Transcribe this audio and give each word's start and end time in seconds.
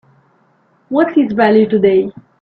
What's 0.89 1.15
its 1.15 1.31
value 1.33 1.69
today? 1.69 2.11